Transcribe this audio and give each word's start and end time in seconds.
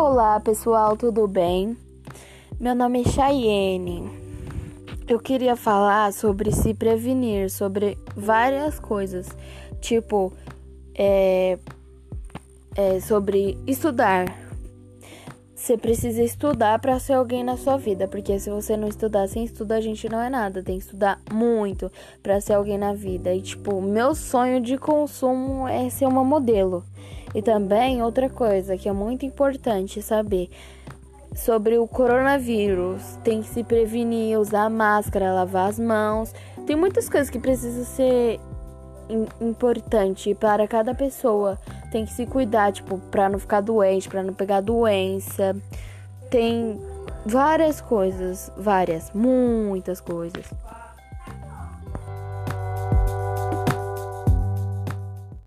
Olá 0.00 0.38
pessoal, 0.38 0.96
tudo 0.96 1.26
bem? 1.26 1.76
Meu 2.60 2.72
nome 2.72 3.00
é 3.00 3.04
Chayenne. 3.04 4.08
Eu 5.08 5.18
queria 5.18 5.56
falar 5.56 6.12
sobre 6.12 6.52
se 6.52 6.72
prevenir, 6.72 7.50
sobre 7.50 7.98
várias 8.14 8.78
coisas, 8.78 9.26
tipo, 9.80 10.32
é, 10.94 11.58
é 12.76 13.00
sobre 13.00 13.58
estudar. 13.66 14.32
Você 15.52 15.76
precisa 15.76 16.22
estudar 16.22 16.78
para 16.78 17.00
ser 17.00 17.14
alguém 17.14 17.42
na 17.42 17.56
sua 17.56 17.76
vida, 17.76 18.06
porque 18.06 18.38
se 18.38 18.50
você 18.50 18.76
não 18.76 18.86
estudar, 18.86 19.26
sem 19.26 19.42
estudo 19.42 19.72
a 19.72 19.80
gente 19.80 20.08
não 20.08 20.20
é 20.20 20.30
nada. 20.30 20.62
Tem 20.62 20.78
que 20.78 20.84
estudar 20.84 21.20
muito 21.32 21.90
para 22.22 22.40
ser 22.40 22.52
alguém 22.52 22.78
na 22.78 22.94
vida. 22.94 23.34
E 23.34 23.42
tipo, 23.42 23.82
meu 23.82 24.14
sonho 24.14 24.60
de 24.60 24.78
consumo 24.78 25.66
é 25.66 25.90
ser 25.90 26.06
uma 26.06 26.22
modelo. 26.22 26.84
E 27.34 27.42
também 27.42 28.02
outra 28.02 28.28
coisa 28.28 28.76
que 28.76 28.88
é 28.88 28.92
muito 28.92 29.26
importante 29.26 30.00
saber 30.00 30.50
sobre 31.34 31.78
o 31.78 31.86
coronavírus. 31.86 33.02
Tem 33.22 33.42
que 33.42 33.48
se 33.48 33.62
prevenir, 33.62 34.38
usar 34.38 34.68
máscara, 34.70 35.32
lavar 35.32 35.68
as 35.68 35.78
mãos. 35.78 36.34
Tem 36.66 36.76
muitas 36.76 37.08
coisas 37.08 37.30
que 37.30 37.38
precisam 37.38 37.84
ser 37.84 38.40
importante 39.40 40.34
para 40.34 40.66
cada 40.66 40.94
pessoa. 40.94 41.58
Tem 41.90 42.04
que 42.04 42.12
se 42.12 42.26
cuidar, 42.26 42.72
tipo, 42.72 42.98
para 43.10 43.28
não 43.28 43.38
ficar 43.38 43.60
doente, 43.60 44.08
para 44.08 44.22
não 44.22 44.34
pegar 44.34 44.60
doença. 44.60 45.56
Tem 46.30 46.78
várias 47.24 47.80
coisas, 47.80 48.50
várias, 48.56 49.10
muitas 49.14 50.00
coisas. 50.00 50.44